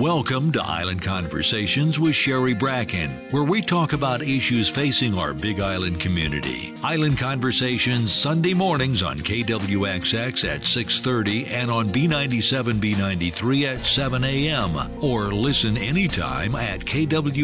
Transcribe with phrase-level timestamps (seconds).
[0.00, 5.60] Welcome to Island Conversations with Sherry Bracken, where we talk about issues facing our Big
[5.60, 6.72] Island community.
[6.82, 14.90] Island Conversations Sunday mornings on KWXX at 6:30 and on B97 B93 at 7 a.m.
[15.02, 17.38] or listen anytime at kwxx.com.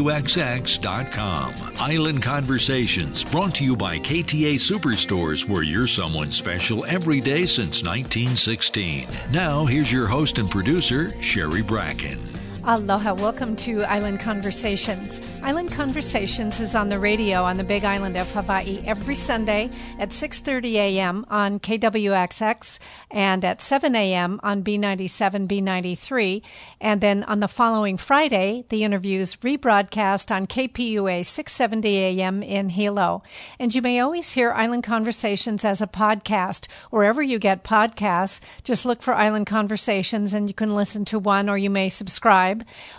[1.78, 7.82] Island Conversations brought to you by KTA Superstores, where you're someone special every day since
[7.82, 9.08] 1916.
[9.30, 12.45] Now, here's your host and producer, Sherry Bracken.
[12.68, 13.14] Aloha.
[13.14, 15.20] Welcome to Island Conversations.
[15.40, 19.70] Island Conversations is on the radio on the Big Island of Hawaii every Sunday
[20.00, 21.24] at 6:30 a.m.
[21.30, 22.80] on KWXX
[23.12, 24.40] and at 7 a.m.
[24.42, 26.42] on B97 B93
[26.80, 32.42] and then on the following Friday the interviews rebroadcast on KPUA 670 a.m.
[32.42, 33.22] in Hilo.
[33.60, 38.40] And you may always hear Island Conversations as a podcast wherever you get podcasts.
[38.64, 42.55] Just look for Island Conversations and you can listen to one or you may subscribe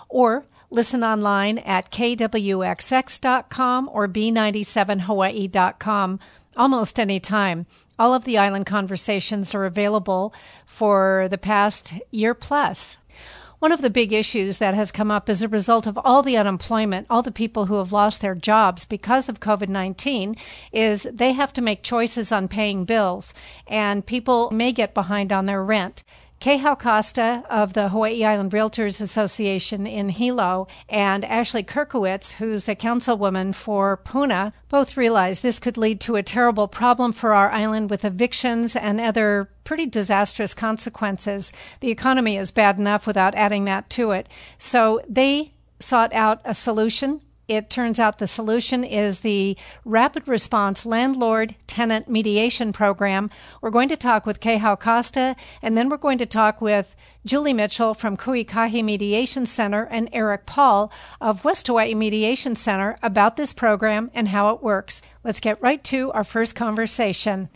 [0.10, 6.20] or listen online at kwxx.com or b97hawaii.com
[6.56, 7.66] almost any time.
[8.00, 10.34] All of the island conversations are available
[10.66, 12.98] for the past year plus.
[13.60, 16.38] One of the big issues that has come up as a result of all the
[16.38, 20.36] unemployment, all the people who have lost their jobs because of COVID 19,
[20.72, 23.34] is they have to make choices on paying bills,
[23.66, 26.04] and people may get behind on their rent.
[26.40, 32.76] Kehau Costa of the Hawaii Island Realtors Association in Hilo and Ashley Kierkiewicz, who's a
[32.76, 37.90] councilwoman for Puna, both realize this could lead to a terrible problem for our island
[37.90, 41.52] with evictions and other pretty disastrous consequences.
[41.80, 44.30] The economy is bad enough without adding that to it.
[44.60, 50.86] So they sought out a solution it turns out the solution is the Rapid Response
[50.86, 53.30] Landlord Tenant Mediation Program.
[53.62, 56.96] We're going to talk with Kehau Costa, and then we're going to talk with
[57.26, 63.38] Julie Mitchell from Ku'ikahi Mediation Center and Eric Paul of West Hawaii Mediation Center about
[63.38, 65.02] this program and how it works.
[65.24, 67.50] Let's get right to our first conversation.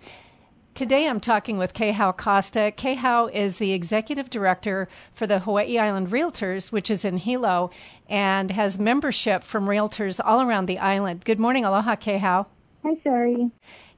[0.82, 2.74] Today I'm talking with Kehau Costa.
[2.76, 7.70] Kehau is the executive director for the Hawaii Island Realtors, which is in Hilo,
[8.10, 11.24] and has membership from realtors all around the island.
[11.24, 12.48] Good morning, aloha, Kehau.
[12.82, 13.52] Hi, Sherry.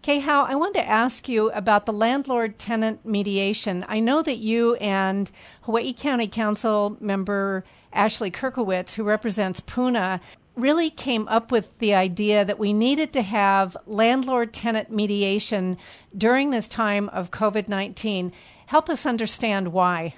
[0.04, 3.86] Kehau, I wanted to ask you about the landlord tenant mediation.
[3.88, 7.64] I know that you and Hawaii County Council member
[7.94, 10.20] Ashley Kierkiewicz, who represents Puna,
[10.56, 15.78] really came up with the idea that we needed to have landlord tenant mediation
[16.16, 18.32] during this time of COVID 19.
[18.68, 20.16] Help us understand why.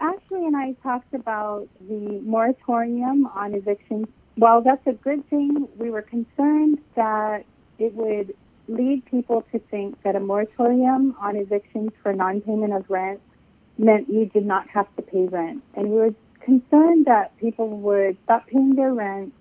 [0.00, 4.06] Ashley and I talked about the moratorium on evictions.
[4.34, 7.44] While that's a good thing, we were concerned that
[7.78, 8.34] it would
[8.68, 13.20] lead people to think that a moratorium on evictions for non payment of rent
[13.78, 15.62] meant you did not have to pay rent.
[15.74, 19.32] And we were concerned that people would stop paying their rent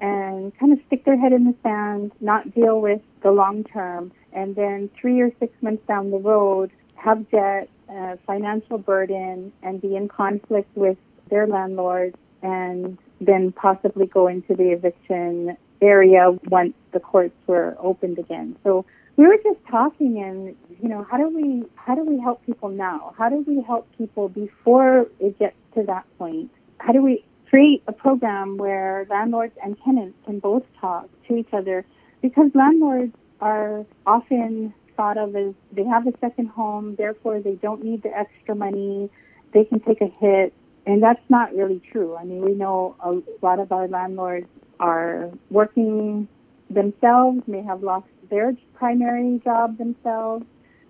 [0.00, 4.12] and kind of stick their head in the sand, not deal with the long term,
[4.32, 9.80] and then three or six months down the road have debt, uh, financial burden, and
[9.80, 10.98] be in conflict with
[11.30, 18.18] their landlord, and then possibly go into the eviction area once the courts were opened
[18.18, 18.56] again.
[18.64, 18.84] So
[19.18, 22.68] we were just talking and you know how do we how do we help people
[22.68, 27.24] now how do we help people before it gets to that point how do we
[27.48, 31.84] create a program where landlords and tenants can both talk to each other
[32.20, 37.82] because landlords are often thought of as they have a second home, therefore they don't
[37.84, 39.08] need the extra money,
[39.54, 40.52] they can take a hit,
[40.86, 42.16] and that's not really true.
[42.16, 44.48] I mean, we know a lot of our landlords
[44.80, 46.28] are working
[46.68, 50.44] themselves, may have lost their primary job themselves,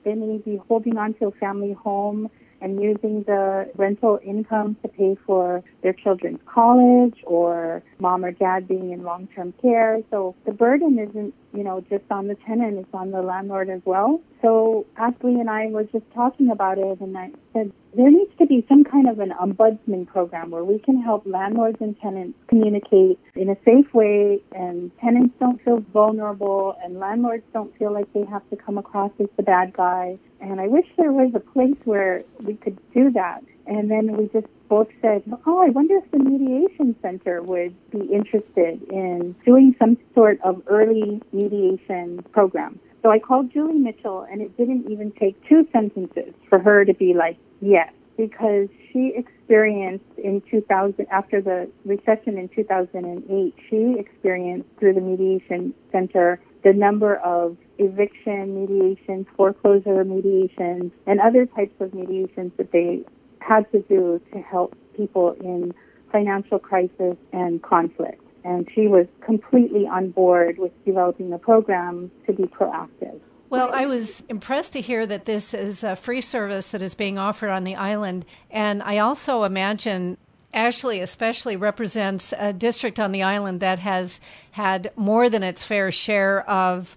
[0.05, 2.31] they may be holding on to a family home
[2.61, 8.67] and using the rental income to pay for their children's college or mom or dad
[8.67, 10.01] being in long-term care.
[10.11, 13.81] So the burden isn't, you know, just on the tenant, it's on the landlord as
[13.85, 14.21] well.
[14.43, 18.47] So Ashley and I were just talking about it and I said there needs to
[18.47, 23.19] be some kind of an ombudsman program where we can help landlords and tenants communicate
[23.35, 28.25] in a safe way and tenants don't feel vulnerable and landlords don't feel like they
[28.31, 30.19] have to come across as the bad guy.
[30.41, 33.43] And I wish there was a place where we could do that.
[33.69, 38.01] And then we just both said, oh, I wonder if the mediation center would be
[38.13, 42.81] interested in doing some sort of early mediation program.
[43.03, 46.95] So I called Julie Mitchell and it didn't even take two sentences for her to
[46.95, 54.69] be like, yes, because she experienced in 2000, after the recession in 2008, she experienced
[54.81, 61.95] through the mediation center the number of eviction mediations, foreclosure mediations, and other types of
[61.95, 63.05] mediations that they
[63.41, 65.75] had to do to help people in
[66.13, 68.23] financial crisis and conflict.
[68.45, 73.21] And she was completely on board with developing the program to be proactive.
[73.51, 77.19] Well, I was impressed to hear that this is a free service that is being
[77.19, 78.27] offered on the island.
[78.51, 80.19] And I also imagine
[80.53, 84.21] Ashley especially represents a district on the island that has
[84.53, 86.97] had more than its fair share of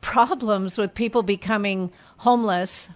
[0.00, 2.88] problems with people becoming homeless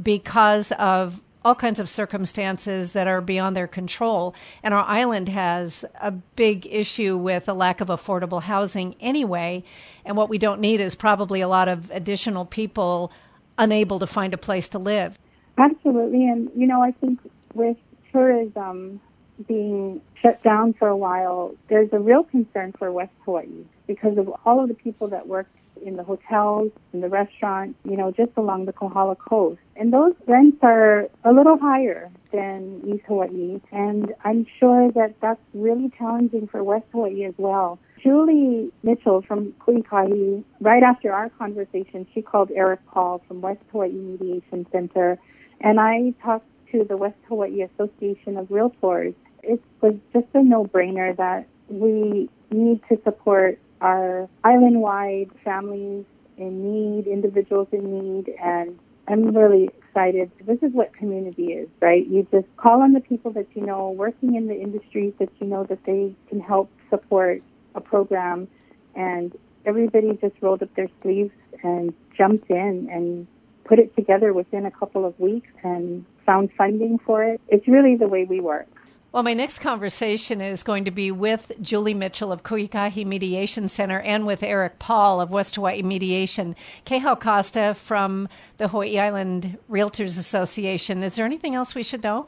[0.00, 4.34] because of all kinds of circumstances that are beyond their control.
[4.62, 9.62] And our island has a big issue with a lack of affordable housing anyway.
[10.04, 13.12] And what we don't need is probably a lot of additional people
[13.58, 15.18] unable to find a place to live.
[15.58, 16.26] Absolutely.
[16.28, 17.20] And, you know, I think
[17.52, 17.76] with
[18.10, 19.00] tourism
[19.46, 24.32] being shut down for a while, there's a real concern for West Hawaii because of
[24.44, 25.46] all of the people that work
[25.84, 29.60] in the hotels, in the restaurants, you know, just along the Kohala coast.
[29.76, 33.60] And those rents are a little higher than East Hawaii.
[33.70, 37.78] And I'm sure that that's really challenging for West Hawaii as well.
[38.02, 43.92] Julie Mitchell from Ku'ikahi, right after our conversation, she called Eric Paul from West Hawaii
[43.92, 45.18] Mediation Center.
[45.60, 49.14] And I talked to the West Hawaii Association of Realtors.
[49.42, 56.06] It was just a no-brainer that we need to support are island wide families
[56.38, 60.30] in need, individuals in need, and I'm really excited.
[60.46, 62.06] This is what community is, right?
[62.06, 65.46] You just call on the people that you know, working in the industries that you
[65.46, 67.42] know that they can help support
[67.74, 68.48] a program,
[68.96, 69.36] and
[69.66, 71.32] everybody just rolled up their sleeves
[71.62, 73.26] and jumped in and
[73.64, 77.40] put it together within a couple of weeks and found funding for it.
[77.48, 78.73] It's really the way we work.
[79.14, 84.00] Well, my next conversation is going to be with Julie Mitchell of Ku'ikahi Mediation Center
[84.00, 86.56] and with Eric Paul of West Hawaii Mediation.
[86.84, 88.28] Kehau Costa from
[88.58, 91.04] the Hawaii Island Realtors Association.
[91.04, 92.26] Is there anything else we should know?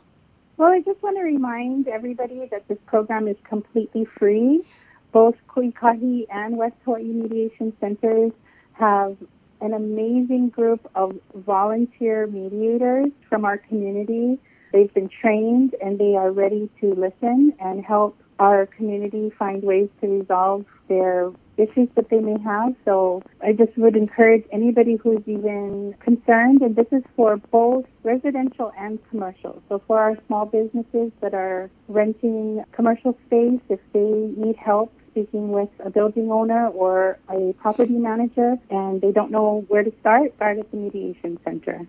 [0.59, 4.63] Well, I just want to remind everybody that this program is completely free.
[5.11, 8.31] Both Ku'ikahi and West Hawaii Mediation Centers
[8.75, 9.17] have
[9.61, 14.39] an amazing group of volunteer mediators from our community
[14.77, 19.89] They've been trained and they are ready to listen and help our community find ways
[20.03, 22.75] to resolve their issues that they may have.
[22.85, 28.71] So I just would encourage anybody who's even concerned, and this is for both residential
[28.79, 29.63] and commercial.
[29.71, 35.53] So for our small businesses that are renting commercial space, if they need help speaking
[35.53, 40.35] with a building owner or a property manager and they don't know where to start,
[40.37, 41.89] start at the mediation center.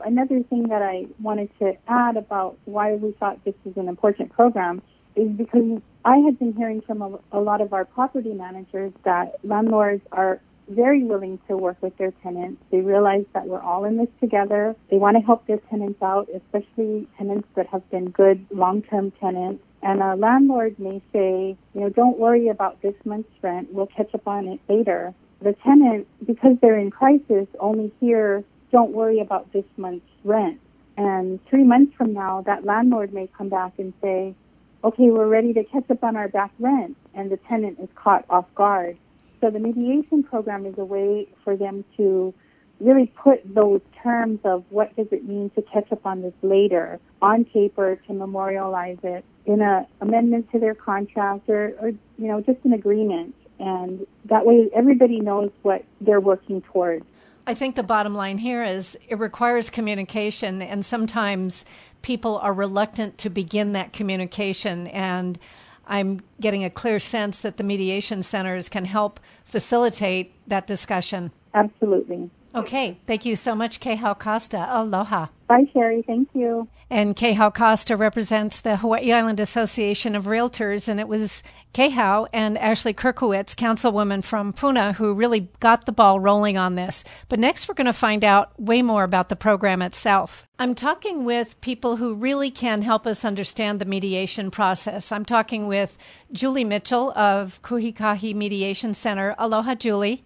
[0.00, 4.32] Another thing that I wanted to add about why we thought this was an important
[4.32, 4.82] program
[5.14, 9.36] is because I had been hearing from a, a lot of our property managers that
[9.42, 12.62] landlords are very willing to work with their tenants.
[12.70, 14.74] They realize that we're all in this together.
[14.90, 19.62] They want to help their tenants out, especially tenants that have been good long-term tenants.
[19.82, 23.72] And a landlord may say, you know, don't worry about this month's rent.
[23.72, 25.14] We'll catch up on it later.
[25.40, 30.60] The tenant, because they're in crisis, only hear don't worry about this month's rent.
[30.96, 34.34] And three months from now, that landlord may come back and say,
[34.82, 36.96] okay, we're ready to catch up on our back rent.
[37.14, 38.96] And the tenant is caught off guard.
[39.40, 42.32] So the mediation program is a way for them to
[42.80, 47.00] really put those terms of what does it mean to catch up on this later
[47.22, 52.40] on paper to memorialize it in an amendment to their contract or, or, you know,
[52.40, 53.34] just an agreement.
[53.58, 57.06] And that way everybody knows what they're working towards.
[57.46, 61.64] I think the bottom line here is it requires communication, and sometimes
[62.02, 64.88] people are reluctant to begin that communication.
[64.88, 65.38] And
[65.86, 71.30] I'm getting a clear sense that the mediation centers can help facilitate that discussion.
[71.54, 72.30] Absolutely.
[72.54, 72.98] Okay.
[73.06, 74.66] Thank you so much, Kehau Costa.
[74.68, 75.26] Aloha.
[75.46, 76.02] Bye, Sherry.
[76.02, 76.66] Thank you.
[76.88, 81.42] And Kehau Costa represents the Hawaii Island Association of Realtors, and it was
[81.74, 87.02] Kehau and Ashley Kierkiewicz, councilwoman from Puna, who really got the ball rolling on this.
[87.28, 90.46] But next, we're going to find out way more about the program itself.
[90.60, 95.10] I'm talking with people who really can help us understand the mediation process.
[95.10, 95.98] I'm talking with
[96.30, 99.34] Julie Mitchell of Ku'ikahi Mediation Center.
[99.38, 100.25] Aloha, Julie.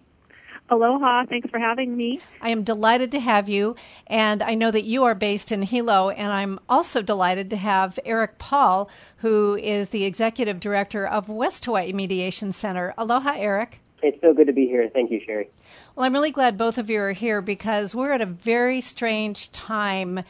[0.71, 1.25] Aloha.
[1.25, 2.21] Thanks for having me.
[2.41, 3.75] I am delighted to have you.
[4.07, 6.09] And I know that you are based in Hilo.
[6.09, 11.65] And I'm also delighted to have Eric Paul, who is the executive director of West
[11.65, 12.93] Hawaii Mediation Center.
[12.97, 13.81] Aloha, Eric.
[14.01, 14.89] It's so good to be here.
[14.91, 15.49] Thank you, Sherry.
[15.95, 19.51] Well, I'm really glad both of you are here because we're at a very strange
[19.51, 20.23] time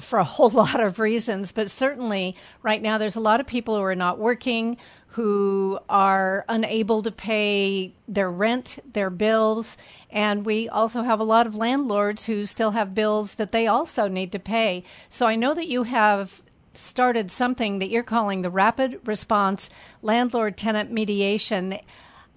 [0.00, 3.76] for a whole lot of reasons, but certainly right now there's a lot of people
[3.76, 4.76] who are not working,
[5.10, 9.76] who are unable to pay their rent, their bills,
[10.08, 14.08] and we also have a lot of landlords who still have bills that they also
[14.08, 14.84] need to pay.
[15.08, 16.42] So I know that you have
[16.74, 19.68] started something that you're calling the Rapid Response
[20.02, 21.78] Landlord Tenant Mediation.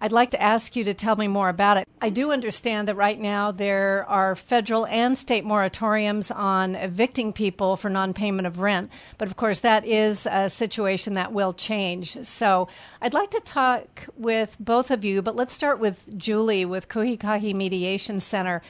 [0.03, 1.87] I'd like to ask you to tell me more about it.
[2.01, 7.77] I do understand that right now there are federal and state moratoriums on evicting people
[7.77, 12.17] for non payment of rent, but of course that is a situation that will change.
[12.25, 12.67] So
[13.01, 17.55] I'd like to talk with both of you, but let's start with Julie with Ku'ikahi
[17.55, 18.61] Mediation Center.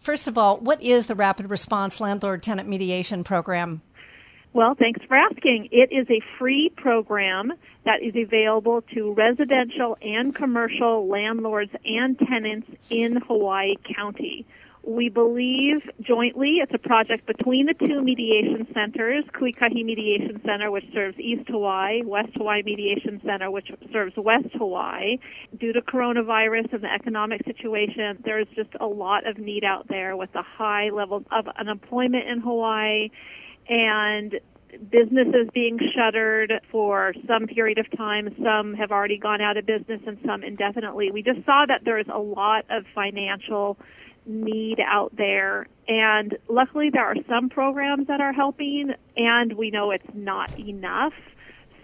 [0.00, 3.80] First of all, what is the Rapid Response Landlord Tenant Mediation Program?
[4.52, 5.68] Well, thanks for asking.
[5.70, 7.52] It is a free program
[7.84, 14.44] that is available to residential and commercial landlords and tenants in Hawaii County.
[14.82, 20.86] We believe jointly it's a project between the two mediation centers, Ku'ikahi Mediation Center, which
[20.92, 25.18] serves East Hawaii, West Hawaii Mediation Center, which serves West Hawaii.
[25.60, 30.16] Due to coronavirus and the economic situation, there's just a lot of need out there
[30.16, 33.10] with the high levels of unemployment in Hawaii
[33.70, 34.38] and
[34.90, 38.34] businesses being shuttered for some period of time.
[38.42, 41.10] Some have already gone out of business and some indefinitely.
[41.10, 43.78] We just saw that there's a lot of financial
[44.26, 45.66] need out there.
[45.88, 51.14] And luckily, there are some programs that are helping, and we know it's not enough.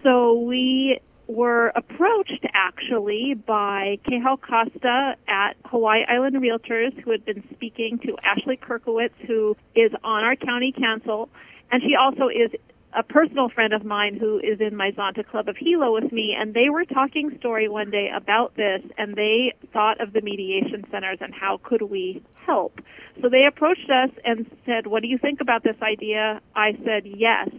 [0.03, 7.43] So we were approached actually by Kehau Costa at Hawaii Island Realtors, who had been
[7.53, 11.29] speaking to Ashley Kierkiewicz, who is on our county council
[11.71, 12.51] and she also is
[12.93, 16.35] a personal friend of mine who is in my Zonta Club of Hilo with me,
[16.37, 20.85] and they were talking story one day about this, and they thought of the mediation
[20.89, 22.79] centers and how could we help.
[23.21, 27.05] So they approached us and said, "What do you think about this idea?" I said,
[27.05, 27.49] "Yes.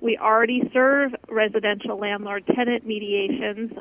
[0.00, 3.72] We already serve residential landlord-tenant mediations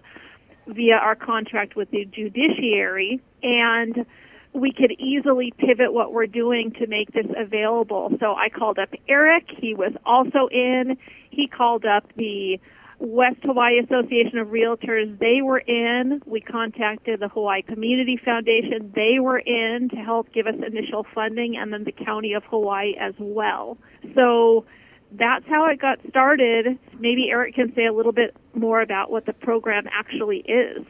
[0.67, 4.05] via our contract with the judiciary, and."
[4.53, 8.11] We could easily pivot what we're doing to make this available.
[8.19, 9.45] So I called up Eric.
[9.57, 10.97] He was also in.
[11.31, 12.59] He called up the
[12.99, 15.17] West Hawaii Association of Realtors.
[15.19, 16.21] They were in.
[16.25, 18.91] We contacted the Hawaii Community Foundation.
[18.95, 22.93] They were in to help give us initial funding and then the County of Hawaii
[22.99, 23.77] as well.
[24.15, 24.65] So
[25.11, 26.77] that's how it got started.
[26.99, 30.85] Maybe Eric can say a little bit more about what the program actually is.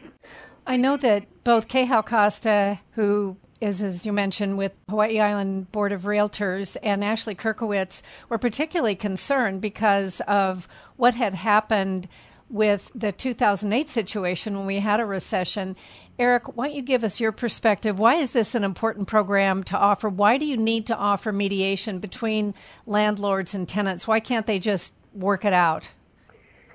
[0.66, 5.94] I know that both Kehau Costa, who is, as you mentioned, with Hawaii Island Board
[5.94, 10.68] of Realtors and Ashley Kierkiewicz were particularly concerned because of
[10.98, 12.10] what had happened
[12.50, 15.76] with the 2008 situation when we had a recession.
[16.20, 17.98] Eric, why don't you give us your perspective?
[17.98, 20.10] Why is this an important program to offer?
[20.10, 22.54] Why do you need to offer mediation between
[22.86, 24.08] landlords and tenants?
[24.08, 25.90] Why can't they just work it out?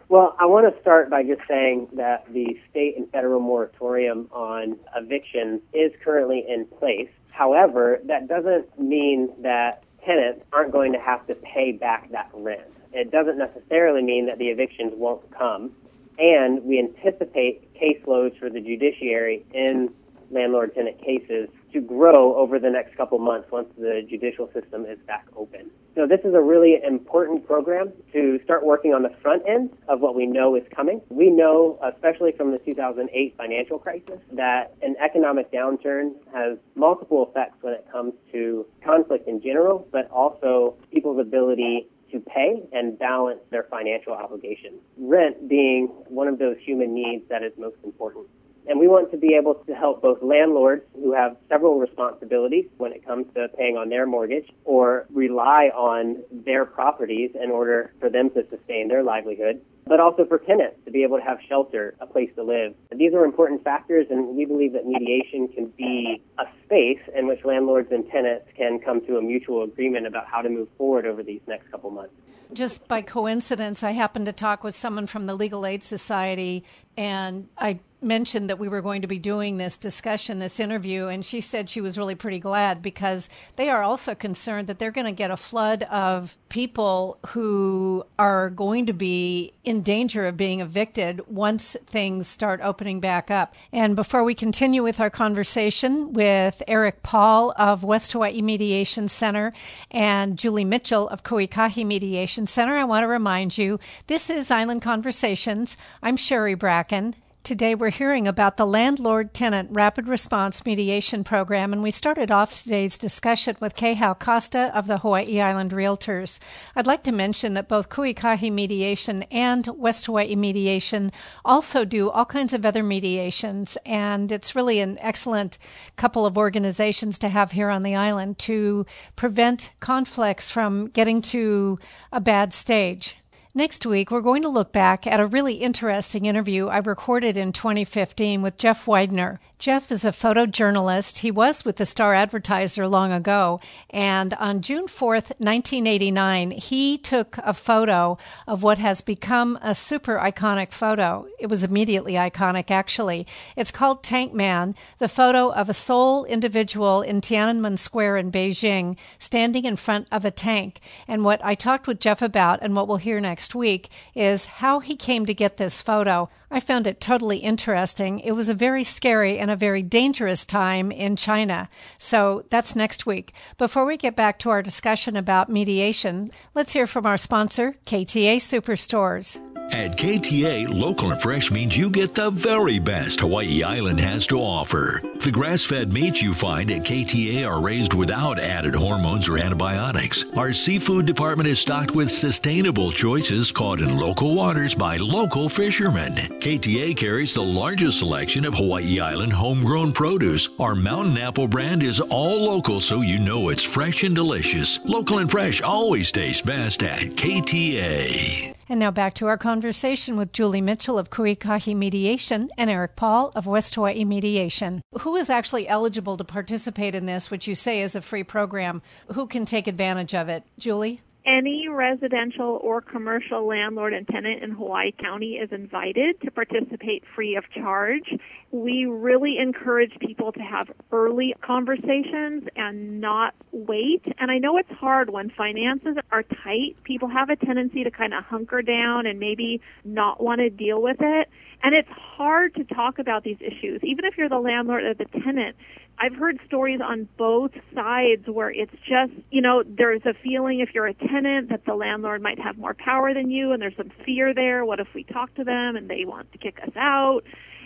[0.09, 4.79] Well, I want to start by just saying that the state and federal moratorium on
[4.97, 7.11] eviction is currently in place.
[7.31, 12.62] However, that doesn't mean that tenants aren't going to have to pay back that rent.
[12.95, 15.73] It doesn't necessarily mean that the evictions won't come.
[16.19, 19.91] And we anticipate caseloads for the judiciary in
[20.31, 24.99] landlord tenant cases to grow over the next couple months once the judicial system is
[25.07, 25.71] back open.
[25.95, 30.01] So this is a really important program to start working on the front end of
[30.01, 31.01] what we know is coming.
[31.09, 37.57] We know, especially from the 2008 financial crisis, that an economic downturn has multiple effects
[37.63, 43.41] when it comes to conflict in general, but also people's ability to pay and balance
[43.51, 44.81] their financial obligations.
[44.97, 48.27] Rent being one of those human needs that is most important.
[48.69, 52.93] And we want to be able to help both landlords who have several responsibilities when
[52.93, 58.11] it comes to paying on their mortgage or rely on their properties in order for
[58.11, 61.95] them to sustain their livelihood, but also for tenants to be able to have shelter,
[62.01, 62.75] a place to live.
[62.95, 67.47] These are important factors, and we believe that mediation can be a space in which
[67.47, 71.23] landlords and tenants can come to a mutual agreement about how to move forward over
[71.23, 72.13] these next couple months.
[72.52, 76.64] Just by coincidence, I happened to talk with someone from the Legal Aid Society,
[76.97, 81.25] and I mentioned that we were going to be doing this discussion, this interview, and
[81.25, 85.07] she said she was really pretty glad because they are also concerned that they're going
[85.07, 90.61] to get a flood of people who are going to be in danger of being
[90.61, 93.55] evicted once things start opening back up.
[93.73, 99.52] And before we continue with our conversation with Eric Paul of West Hawaii Mediation Center
[99.90, 104.83] and Julie Mitchell of Ku'ikahi Mediation Center, I want to remind you this is Island
[104.83, 105.76] Conversations.
[106.02, 107.14] I'm Sherry Bracken.
[107.49, 112.52] Today we're hearing about the Landlord Tenant Rapid Response Mediation Program, and we started off
[112.52, 116.40] today's discussion with Kehau Costa of the Hawaii Island Realtors.
[116.76, 121.11] I'd like to mention that both Ku'ikahi Mediation and West Hawaii Mediation
[121.43, 125.57] also do all kinds of other mediations, and it's really an excellent
[125.97, 128.85] couple of organizations to have here on the island to
[129.17, 131.78] prevent conflicts from getting to
[132.12, 133.17] a bad stage.
[133.59, 137.53] Next week, we're going to look back at a really interesting interview I recorded in
[137.53, 139.41] 2015 with Jeff Widener.
[139.59, 141.19] Jeff is a photojournalist.
[141.19, 143.59] He was with the Star Advertiser long ago.
[143.91, 150.17] And on June 4th, 1989, he took a photo of what has become a super
[150.17, 151.27] iconic photo.
[151.41, 153.27] It was immediately iconic, actually.
[153.57, 158.97] It's called Tank Man, the photo of a sole individual in Tiananmen Square in Beijing
[159.19, 160.81] standing in front of a tank.
[161.09, 164.79] And what I talked with Jeff about and what we'll hear next week is how
[164.79, 166.31] he came to get this photo.
[166.50, 168.21] I found it totally interesting.
[168.21, 171.69] It was a very scary and a very dangerous time in China.
[171.99, 173.35] So that's next week.
[173.59, 178.37] Before we get back to our discussion about mediation, let's hear from our sponsor, KTA
[178.37, 179.40] Superstores.
[179.71, 184.40] At KTA, local and fresh means you get the very best Hawaii Island has to
[184.40, 185.02] offer.
[185.23, 190.25] The grass fed meats you find at KTA are raised without added hormones or antibiotics.
[190.37, 196.38] Our seafood department is stocked with sustainable choices caught in local waters by local fishermen.
[196.40, 200.49] KTA carries the largest selection of Hawaii Island homegrown produce.
[200.61, 204.78] Our mountain apple brand is all local so you know it's fresh and delicious.
[204.85, 208.54] Local and fresh always tastes best at KTA.
[208.68, 213.33] And now back to our conversation with Julie Mitchell of Ku'ikahi Mediation and Eric Paul
[213.35, 214.80] of West Hawaii Mediation.
[215.00, 218.80] Who is actually eligible to participate in this, which you say is a free program?
[219.14, 220.45] Who can take advantage of it?
[220.57, 221.00] Julie?
[221.27, 227.37] Any residential or commercial landlord and tenant in Hawaii County is invited to participate free
[227.37, 228.15] of charge.
[228.51, 234.03] We really encourage people to have early conversations and not wait.
[234.19, 236.77] And I know it's hard when finances are tight.
[236.85, 240.81] People have a tendency to kind of hunker down and maybe not want to deal
[240.81, 241.29] with it.
[241.62, 245.07] And it's hard to talk about these issues, even if you're the landlord or the
[245.07, 245.57] tenant.
[246.00, 250.69] I've heard stories on both sides where it's just, you know, there's a feeling if
[250.73, 253.91] you're a tenant that the landlord might have more power than you and there's some
[254.05, 254.65] fear there.
[254.65, 257.23] What if we talk to them and they want to kick us out?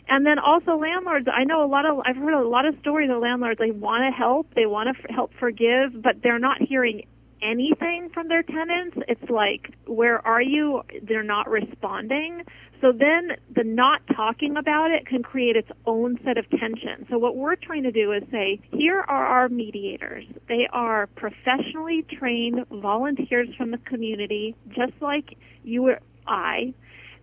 [0.08, 3.10] And then also landlords, I know a lot of, I've heard a lot of stories
[3.10, 6.60] of landlords, they want to help, they want to f- help forgive, but they're not
[6.60, 7.04] hearing
[7.42, 8.96] anything from their tenants.
[9.08, 10.82] It's like, where are you?
[11.02, 12.42] They're not responding.
[12.82, 17.06] So then the not talking about it can create its own set of tension.
[17.08, 20.24] So what we're trying to do is say, here are our mediators.
[20.48, 26.74] They are professionally trained volunteers from the community, just like you or I.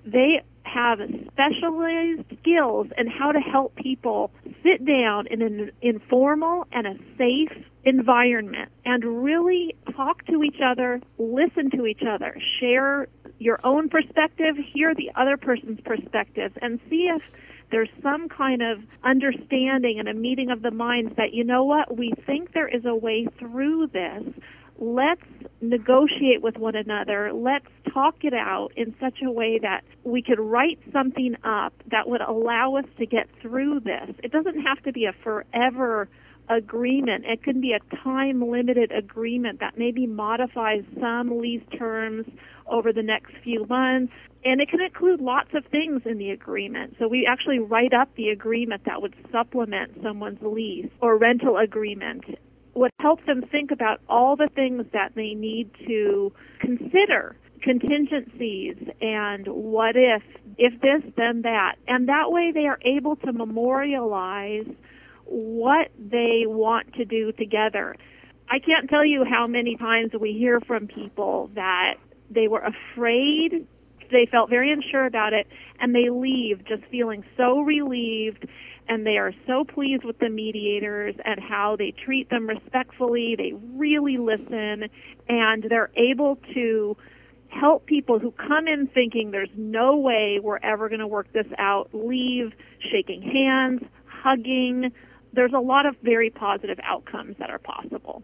[0.06, 1.00] They have
[1.32, 4.32] specialized skills in how to help people
[4.64, 7.52] sit down in an informal and a safe
[7.84, 13.08] environment and really talk to each other, listen to each other, share
[13.40, 17.24] your own perspective, hear the other person's perspective, and see if
[17.72, 21.98] there's some kind of understanding and a meeting of the minds that, you know what,
[21.98, 24.24] we think there is a way through this.
[24.78, 25.22] Let's
[25.62, 27.32] negotiate with one another.
[27.34, 32.08] Let's talk it out in such a way that we could write something up that
[32.10, 34.16] would allow us to get through this.
[34.24, 36.08] It doesn't have to be a forever
[36.48, 37.26] agreement.
[37.26, 42.26] It can be a time limited agreement that maybe modifies some lease terms
[42.70, 44.14] over the next few months.
[44.46, 46.96] And it can include lots of things in the agreement.
[46.98, 52.24] So we actually write up the agreement that would supplement someone's lease or rental agreement.
[52.74, 59.46] What helps them think about all the things that they need to consider contingencies and
[59.48, 60.24] what if,
[60.58, 61.76] if this, then that.
[61.88, 64.68] And that way they are able to memorialize
[65.26, 67.96] what they want to do together.
[68.50, 71.96] I can't tell you how many times we hear from people that
[72.30, 73.68] they were afraid,
[74.12, 75.48] they felt very unsure about it,
[75.80, 78.48] and they leave just feeling so relieved
[78.90, 83.36] and they are so pleased with the mediators and how they treat them respectfully.
[83.38, 84.90] They really listen
[85.30, 86.98] and they're able to
[87.50, 91.46] help people who come in thinking there's no way we're ever going to work this
[91.60, 92.52] out leave
[92.92, 94.92] shaking hands, hugging,
[95.34, 98.24] there's a lot of very positive outcomes that are possible.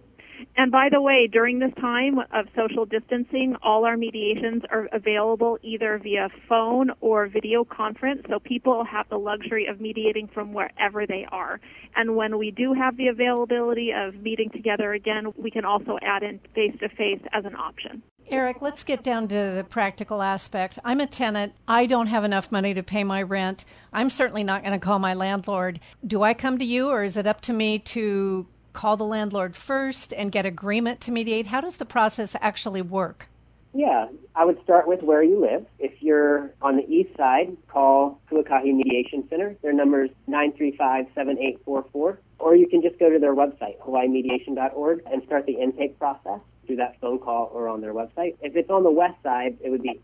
[0.58, 5.58] And by the way, during this time of social distancing, all our mediations are available
[5.62, 11.06] either via phone or video conference, so people have the luxury of mediating from wherever
[11.06, 11.60] they are.
[11.96, 16.24] And when we do have the availability of meeting together again, we can also add
[16.24, 18.02] in face to face as an option.
[18.28, 20.80] Eric, let's get down to the practical aspect.
[20.84, 21.54] I'm a tenant.
[21.68, 23.66] I don't have enough money to pay my rent.
[23.94, 25.80] I'm certainly not going to call my landlord.
[26.06, 29.56] Do I come to you, or is it up to me to call the landlord
[29.56, 31.48] first and get agreement to mediate?
[31.48, 33.28] How does the process actually work?
[33.74, 35.66] Yeah, I would start with where you live.
[35.80, 39.56] If you're on the east side, call Ku'ikahi Mediation Center.
[39.62, 42.20] Their number is 935 7844.
[42.40, 46.40] Or you can just go to their website, hawaiimediation.org, and start the intake process.
[46.66, 48.36] through that phone call or on their website.
[48.42, 50.00] If it's on the west side, it would be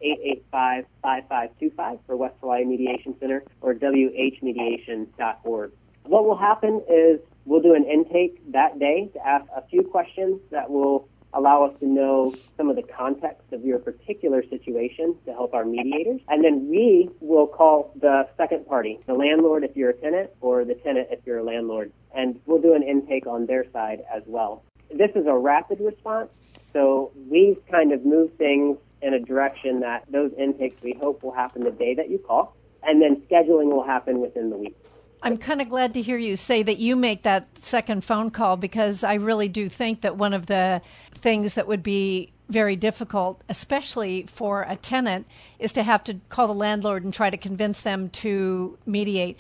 [1.04, 5.72] 885-5525 for West Hawaii Mediation Center or whmediation.org.
[6.04, 10.40] What will happen is we'll do an intake that day to ask a few questions
[10.52, 15.32] that will allow us to know some of the context of your particular situation to
[15.32, 16.22] help our mediators.
[16.28, 20.66] And then we will call the second party, the landlord if you're a tenant or
[20.66, 21.92] the tenant if you're a landlord.
[22.14, 24.64] And we'll do an intake on their side as well.
[24.94, 26.30] This is a rapid response,
[26.74, 31.32] so we've kind of moved things in a direction that those intakes we hope will
[31.32, 34.76] happen the day that you call, and then scheduling will happen within the week.
[35.24, 38.58] I'm kind of glad to hear you say that you make that second phone call
[38.58, 40.82] because I really do think that one of the
[41.14, 45.28] things that would be very difficult, especially for a tenant,
[45.60, 49.38] is to have to call the landlord and try to convince them to mediate.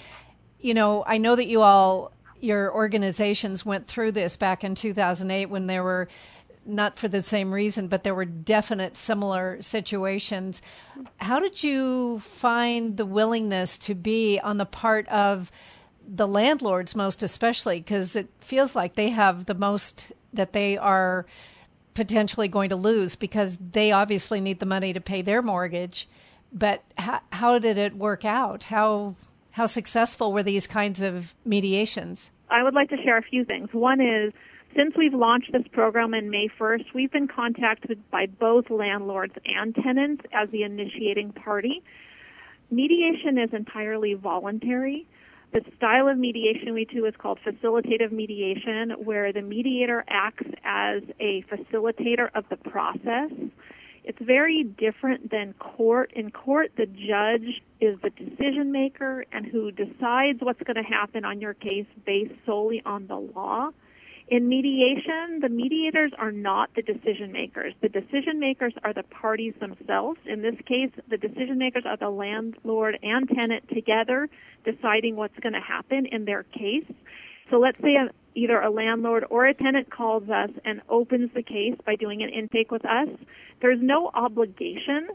[0.59, 5.47] You know, I know that you all, your organizations went through this back in 2008
[5.47, 6.07] when there were
[6.71, 10.61] not for the same reason, but there were definite similar situations.
[11.17, 15.51] How did you find the willingness to be on the part of
[16.07, 21.25] the landlords, most especially, because it feels like they have the most that they are
[21.93, 26.07] potentially going to lose because they obviously need the money to pay their mortgage.
[26.53, 28.65] But how, how did it work out?
[28.65, 29.15] How
[29.51, 32.31] how successful were these kinds of mediations?
[32.49, 33.69] I would like to share a few things.
[33.73, 34.33] One is
[34.75, 39.75] since we've launched this program in May 1st, we've been contacted by both landlords and
[39.75, 41.83] tenants as the initiating party.
[42.69, 45.05] Mediation is entirely voluntary.
[45.53, 51.03] The style of mediation we do is called facilitative mediation, where the mediator acts as
[51.19, 53.31] a facilitator of the process.
[54.05, 56.11] It's very different than court.
[56.15, 61.25] In court, the judge is the decision maker and who decides what's going to happen
[61.25, 63.71] on your case based solely on the law.
[64.27, 67.73] In mediation, the mediators are not the decision makers.
[67.81, 70.19] The decision makers are the parties themselves.
[70.25, 74.29] In this case, the decision makers are the landlord and tenant together
[74.63, 76.85] deciding what's going to happen in their case.
[77.49, 81.43] So let's say a, either a landlord or a tenant calls us and opens the
[81.43, 83.09] case by doing an intake with us.
[83.61, 85.09] There's no obligation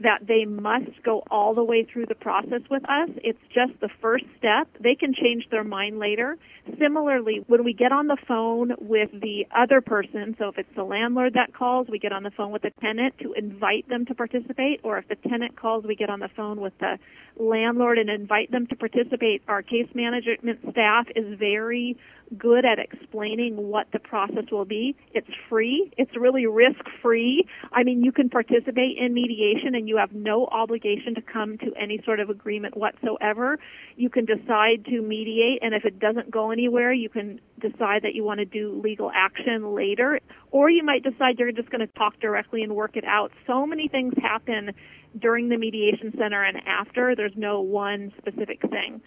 [0.00, 3.08] that they must go all the way through the process with us.
[3.22, 4.68] It's just the first step.
[4.80, 6.36] They can change their mind later.
[6.80, 10.84] Similarly, when we get on the phone with the other person, so if it's the
[10.84, 14.14] landlord that calls, we get on the phone with the tenant to invite them to
[14.14, 16.98] participate, or if the tenant calls, we get on the phone with the
[17.36, 19.42] landlord and invite them to participate.
[19.46, 21.96] Our case management staff is very
[22.38, 24.96] good at explaining what the process will be.
[25.12, 25.92] It's free.
[25.98, 27.46] It's really risk free.
[27.72, 31.72] I mean, you can participate in mediation and you have no obligation to come to
[31.80, 33.58] any sort of agreement whatsoever.
[33.96, 38.14] You can decide to mediate and if it doesn't go anywhere, you can decide that
[38.14, 40.20] you want to do legal action later
[40.50, 43.32] or you might decide you're just going to talk directly and work it out.
[43.46, 44.72] So many things happen
[45.18, 47.14] during the mediation center and after.
[47.14, 49.00] There's no one specific thing.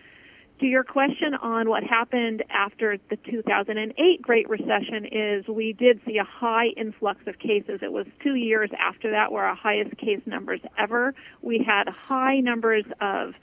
[0.60, 6.17] To your question on what happened after the 2008 Great Recession is we did see
[6.17, 7.82] a high influx of cases.
[7.84, 11.13] It was two years after that were our highest case numbers ever.
[11.43, 13.36] We had high numbers of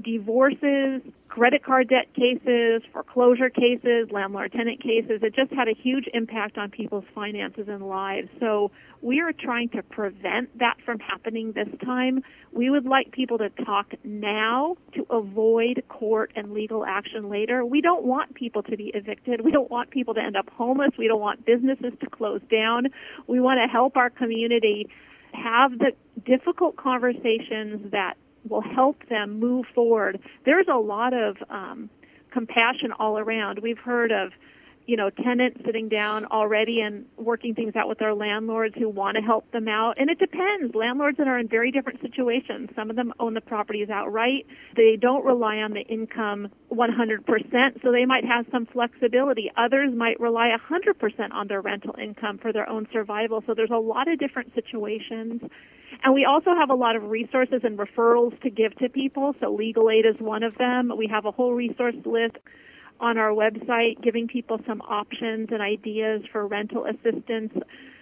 [0.00, 5.20] divorces, credit card debt cases, foreclosure cases, landlord tenant cases.
[5.22, 8.28] It just had a huge impact on people's finances and lives.
[8.38, 12.22] So we are trying to prevent that from happening this time.
[12.52, 17.64] We would like people to talk now to avoid court and legal action later.
[17.64, 19.40] We don't want people to be evicted.
[19.40, 20.90] We don't want people to end up homeless.
[20.98, 22.88] We don't want businesses to close down.
[23.26, 24.88] We want to help our community
[25.32, 25.92] have the
[26.24, 28.14] difficult conversations that
[28.48, 30.20] will help them move forward.
[30.44, 31.90] There's a lot of um,
[32.32, 33.60] compassion all around.
[33.60, 34.32] We've heard of
[34.86, 39.16] you know, tenants sitting down already and working things out with their landlords who want
[39.16, 39.94] to help them out.
[39.98, 40.74] And it depends.
[40.74, 42.70] Landlords that are in very different situations.
[42.74, 44.46] Some of them own the properties outright.
[44.76, 49.50] They don't rely on the income 100%, so they might have some flexibility.
[49.56, 53.42] Others might rely 100% on their rental income for their own survival.
[53.46, 55.42] So there's a lot of different situations.
[56.02, 59.34] And we also have a lot of resources and referrals to give to people.
[59.40, 60.92] So legal aid is one of them.
[60.96, 62.36] We have a whole resource list
[63.00, 67.52] on our website, giving people some options and ideas for rental assistance.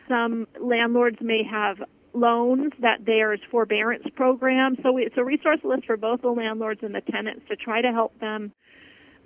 [0.09, 1.79] Some landlords may have
[2.13, 4.79] loans that there's forbearance programs.
[4.83, 7.93] So it's a resource list for both the landlords and the tenants to try to
[7.93, 8.53] help them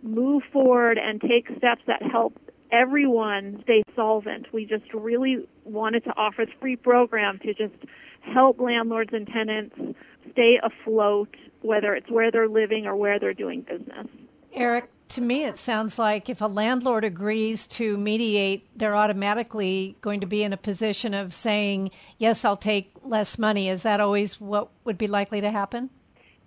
[0.03, 2.39] move forward and take steps that help
[2.71, 4.53] everyone stay solvent.
[4.53, 7.75] We just really wanted to offer this free program to just
[8.33, 9.77] help landlords and tenants
[10.33, 14.07] stay afloat, whether it's where they're living or where they're doing business.
[14.53, 20.21] Eric, To me, it sounds like if a landlord agrees to mediate, they're automatically going
[20.21, 23.69] to be in a position of saying, Yes, I'll take less money.
[23.69, 25.91] Is that always what would be likely to happen?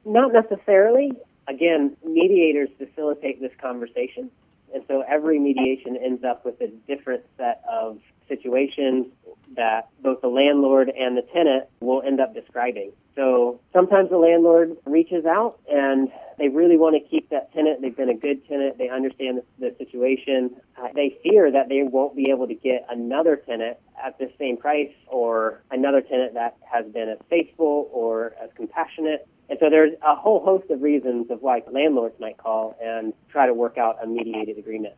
[0.06, 1.12] Not necessarily.
[1.48, 4.32] Again, mediators facilitate this conversation.
[4.74, 9.08] And so every mediation ends up with a different set of situations
[9.56, 12.92] that both the landlord and the tenant will end up describing.
[13.16, 17.82] So sometimes the landlord reaches out and they really want to keep that tenant.
[17.82, 18.78] They've been a good tenant.
[18.78, 20.56] They understand the, the situation.
[20.78, 24.58] Uh, they fear that they won't be able to get another tenant at the same
[24.58, 29.28] price or another tenant that has been as faithful or as compassionate.
[29.50, 33.48] And so there's a whole host of reasons of why landlords might call and try
[33.48, 34.94] to work out a mediated agreement.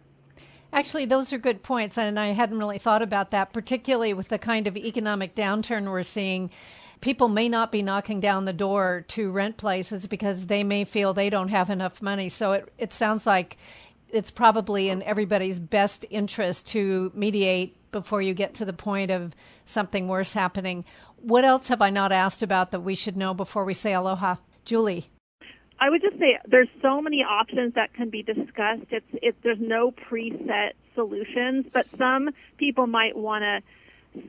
[0.71, 4.37] Actually, those are good points, and I hadn't really thought about that, particularly with the
[4.37, 6.51] kind of economic downturn we're seeing.
[7.01, 11.13] People may not be knocking down the door to rent places because they may feel
[11.13, 12.29] they don't have enough money.
[12.29, 13.57] So it, it sounds like
[14.09, 19.33] it's probably in everybody's best interest to mediate before you get to the point of
[19.65, 20.85] something worse happening.
[21.17, 24.35] What else have I not asked about that we should know before we say aloha?
[24.65, 25.09] Julie.
[25.79, 28.87] I would just say there's so many options that can be discussed.
[28.89, 33.61] It's it, there's no preset solutions, but some people might want to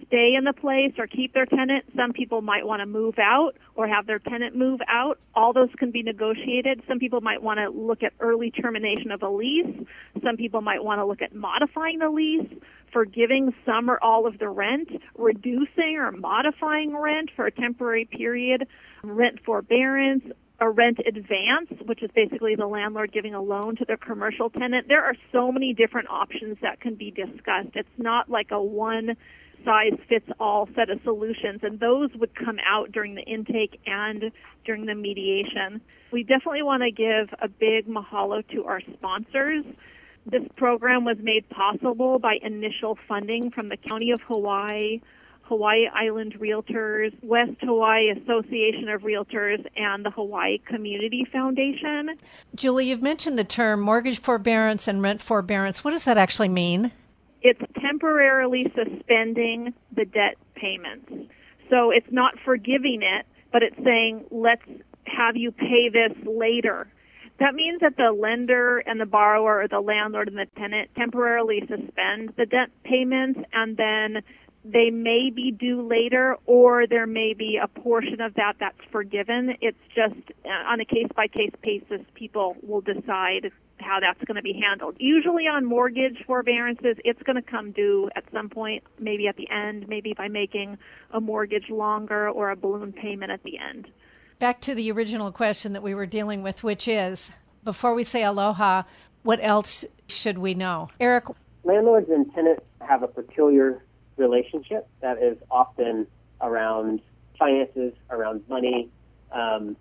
[0.06, 1.84] stay in the place or keep their tenant.
[1.96, 5.18] Some people might want to move out or have their tenant move out.
[5.34, 6.82] All those can be negotiated.
[6.86, 9.86] Some people might want to look at early termination of a lease.
[10.22, 12.48] Some people might want to look at modifying the lease,
[12.92, 18.66] forgiving some or all of the rent, reducing or modifying rent for a temporary period,
[19.02, 20.24] rent forbearance,
[20.60, 24.88] a rent advance, which is basically the landlord giving a loan to their commercial tenant.
[24.88, 27.70] There are so many different options that can be discussed.
[27.74, 29.16] It's not like a one
[29.64, 34.32] size fits all set of solutions, and those would come out during the intake and
[34.64, 35.80] during the mediation.
[36.12, 39.64] We definitely want to give a big mahalo to our sponsors.
[40.26, 45.00] This program was made possible by initial funding from the County of Hawaii,
[45.50, 52.10] Hawaii Island Realtors, West Hawaii Association of Realtors, and the Hawaii Community Foundation.
[52.54, 55.82] Julie, you've mentioned the term mortgage forbearance and rent forbearance.
[55.82, 56.92] What does that actually mean?
[57.42, 61.10] It's temporarily suspending the debt payments.
[61.68, 64.62] So it's not forgiving it, but it's saying, let's
[65.06, 66.86] have you pay this later.
[67.40, 71.60] That means that the lender and the borrower or the landlord and the tenant temporarily
[71.62, 74.22] suspend the debt payments and then
[74.64, 79.56] they may be due later or there may be a portion of that that's forgiven.
[79.60, 84.36] It's just uh, on a case by case basis, people will decide how that's going
[84.36, 84.96] to be handled.
[84.98, 89.48] Usually on mortgage forbearances, it's going to come due at some point, maybe at the
[89.50, 90.76] end, maybe by making
[91.12, 93.88] a mortgage longer or a balloon payment at the end.
[94.38, 97.30] Back to the original question that we were dealing with, which is
[97.64, 98.82] before we say aloha,
[99.22, 100.88] what else should we know?
[100.98, 101.24] Eric?
[101.64, 103.82] Landlords and tenants have a peculiar
[104.20, 106.06] relationship that is often
[106.40, 107.00] around
[107.38, 108.88] finances, around money,
[109.32, 109.76] um,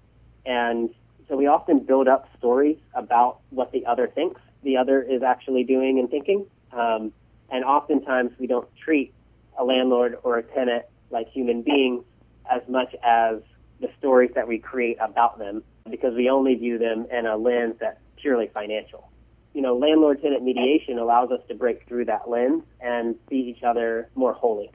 [0.46, 0.90] and
[1.28, 5.64] so we often build up stories about what the other thinks the other is actually
[5.64, 7.12] doing and thinking, um,
[7.50, 9.14] and oftentimes we don't treat
[9.58, 12.04] a landlord or a tenant like human beings
[12.52, 13.38] as much as
[13.80, 17.76] the stories that we create about them because we only view them in a lens
[17.80, 19.10] that's purely financial
[19.54, 23.64] you know, landlord tenant mediation allows us to break through that lens and see each
[23.64, 24.70] other more wholly.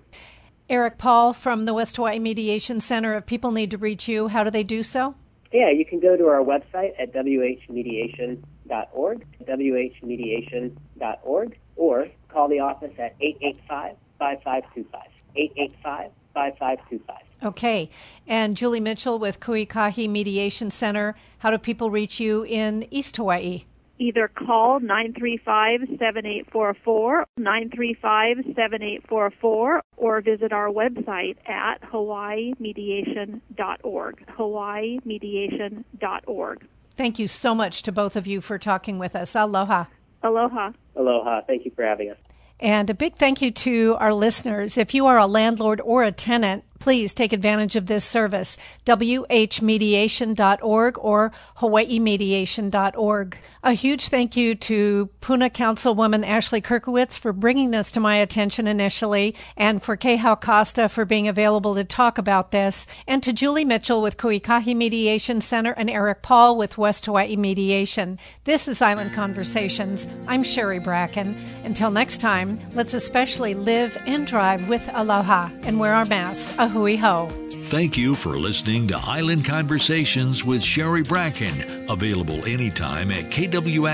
[0.68, 3.14] Eric Paul from the West Hawaii Mediation Center.
[3.14, 5.14] If people need to reach you, how do they do so?
[5.52, 13.14] Yeah, you can go to our website at whmediation.org, whmediation.org, or call the office at
[13.20, 15.02] 885 5525.
[15.36, 17.16] 885 5525.
[17.44, 17.90] Okay.
[18.26, 21.14] And Julie Mitchell with Ku'ikahi Mediation Center.
[21.38, 23.64] How do people reach you in East Hawaii?
[24.04, 36.66] Either call 935-7844, 935-7844, or visit our website at hawaiimediation.org, hawaiimediation.org.
[36.96, 39.34] Thank you so much to both of you for talking with us.
[39.34, 39.86] Aloha.
[40.22, 40.70] Aloha.
[40.96, 41.40] Aloha.
[41.46, 42.18] Thank you for having us.
[42.60, 44.78] And a big thank you to our listeners.
[44.78, 48.58] If you are a landlord or a tenant, please take advantage of this service.
[48.84, 53.38] WHmediation.org or HawaiiMediation.org.
[53.62, 58.66] A huge thank you to Puna Councilwoman Ashley Kierkiewicz for bringing this to my attention
[58.66, 63.64] initially, and for Kehau Costa for being available to talk about this, and to Julie
[63.64, 68.18] Mitchell with Ku'ikahi Mediation Center and Eric Paul with West Hawaii Mediation.
[68.44, 70.06] This is Island Conversations.
[70.26, 71.34] I'm Sherry Bracken.
[71.64, 76.52] Until next time, let's especially live and drive with aloha and wear our masks.
[76.74, 77.30] Hui hou.
[77.68, 83.86] Thank you for listening to Island Conversations with Sherry Bracken, available anytime at kwxx.com.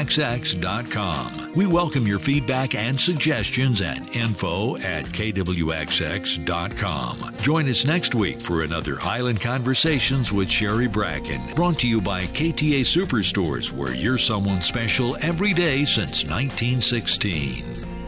[1.54, 6.46] We welcome your feedback and suggestions at info at kwxx.com.
[7.40, 12.24] Join us next week for another Island Conversations with Sherry Bracken, brought to you by
[12.26, 17.99] KTA Superstores, where you're someone special every day since 1916.